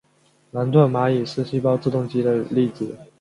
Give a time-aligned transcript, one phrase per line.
[0.49, 2.97] 兰顿蚂蚁是细胞自动机的例子。